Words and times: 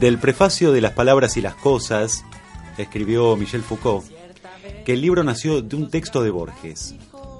Del 0.00 0.18
prefacio 0.18 0.72
de 0.72 0.80
las 0.80 0.92
palabras 0.92 1.36
y 1.36 1.42
las 1.42 1.54
cosas, 1.54 2.24
escribió 2.78 3.36
Michel 3.36 3.62
Foucault, 3.62 4.10
que 4.86 4.94
el 4.94 5.02
libro 5.02 5.22
nació 5.22 5.60
de 5.60 5.76
un 5.76 5.90
texto 5.90 6.22
de 6.22 6.30
Borges, 6.30 6.94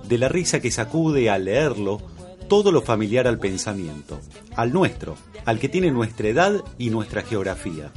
de 0.06 0.18
la 0.18 0.28
risa 0.28 0.60
que 0.60 0.70
sacude 0.70 1.30
al 1.30 1.46
leerlo 1.46 2.02
todo 2.50 2.72
lo 2.72 2.82
familiar 2.82 3.28
al 3.28 3.38
pensamiento, 3.38 4.20
al 4.56 4.72
nuestro, 4.72 5.14
al 5.46 5.60
que 5.60 5.68
tiene 5.68 5.92
nuestra 5.92 6.28
edad 6.28 6.64
y 6.78 6.90
nuestra 6.90 7.22
geografía, 7.22 7.92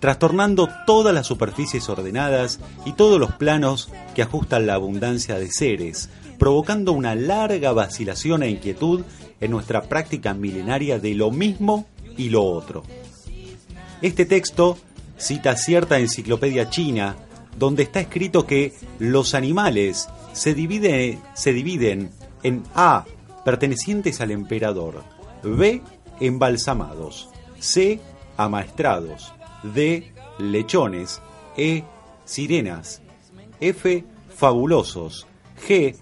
trastornando 0.00 0.70
todas 0.86 1.14
las 1.14 1.26
superficies 1.26 1.86
ordenadas 1.90 2.58
y 2.86 2.94
todos 2.94 3.20
los 3.20 3.34
planos 3.34 3.90
que 4.14 4.22
ajustan 4.22 4.66
la 4.66 4.74
abundancia 4.74 5.38
de 5.38 5.52
seres, 5.52 6.08
provocando 6.38 6.92
una 6.92 7.14
larga 7.14 7.72
vacilación 7.72 8.42
e 8.42 8.48
inquietud 8.48 9.02
en 9.42 9.50
nuestra 9.50 9.82
práctica 9.82 10.32
milenaria 10.32 10.98
de 10.98 11.14
lo 11.14 11.30
mismo 11.30 11.86
y 12.16 12.30
lo 12.30 12.44
otro. 12.44 12.82
Este 14.00 14.24
texto 14.24 14.78
cita 15.18 15.54
cierta 15.54 15.98
enciclopedia 15.98 16.70
china 16.70 17.16
donde 17.58 17.82
está 17.82 18.00
escrito 18.00 18.46
que 18.46 18.72
los 18.98 19.34
animales 19.34 20.08
se, 20.32 20.54
se 21.34 21.52
dividen 21.52 22.10
en 22.42 22.62
A, 22.74 23.04
pertenecientes 23.46 24.20
al 24.20 24.32
emperador, 24.32 25.04
B, 25.44 25.80
embalsamados, 26.18 27.30
C, 27.60 28.00
amaestrados, 28.36 29.32
D, 29.62 30.12
lechones, 30.40 31.22
E, 31.56 31.84
sirenas, 32.24 33.02
F, 33.60 34.04
fabulosos, 34.34 35.28
G, 35.64 35.94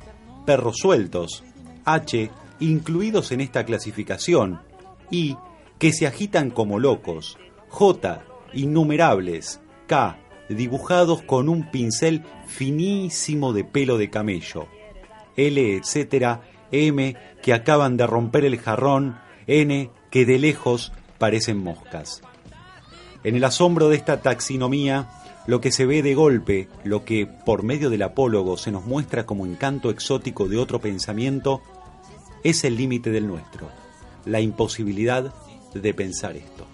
perros 0.47 0.79
sueltos, 0.79 1.45
H, 1.85 2.31
incluidos 2.61 3.31
en 3.31 3.43
esta 3.43 3.67
clasificación, 3.67 4.63
I, 5.11 5.37
que 5.79 5.93
se 5.93 6.07
agitan 6.07 6.49
como 6.49 6.79
locos, 6.79 7.37
J, 7.69 8.25
innumerables, 8.55 9.61
K, 9.87 10.17
dibujados 10.49 11.21
con 11.21 11.51
un 11.51 11.71
pincel 11.71 12.23
finísimo 12.47 13.53
de 13.53 13.65
pelo 13.65 13.99
de 13.99 14.09
camello, 14.09 14.67
L, 15.37 15.77
etcétera, 15.77 16.41
M, 16.73 17.17
que 17.43 17.53
acaban 17.53 17.97
de 17.97 18.07
romper 18.07 18.45
el 18.45 18.59
jarrón, 18.59 19.19
N, 19.47 19.91
que 20.11 20.25
de 20.25 20.39
lejos 20.39 20.93
parecen 21.19 21.59
moscas. 21.59 22.23
En 23.23 23.37
el 23.37 23.45
asombro 23.45 23.89
de 23.89 23.97
esta 23.97 24.21
taxinomía, 24.21 25.09
lo 25.47 25.61
que 25.61 25.73
se 25.73 25.87
ve 25.87 26.03
de 26.03 26.15
golpe, 26.15 26.69
lo 26.85 27.05
que 27.05 27.27
por 27.27 27.63
medio 27.63 27.91
del 27.91 28.03
apólogo 28.03 28.57
se 28.57 28.71
nos 28.71 28.85
muestra 28.87 29.27
como 29.27 29.47
encanto 29.47 29.91
exótico 29.91 30.49
de 30.49 30.59
otro 30.59 30.81
pensamiento, 30.81 31.61
es 32.43 32.65
el 32.65 32.77
límite 32.77 33.11
del 33.11 33.27
nuestro, 33.27 33.69
la 34.25 34.41
imposibilidad 34.41 35.35
de 35.75 35.95
pensar 35.95 36.37
esto. 36.37 36.67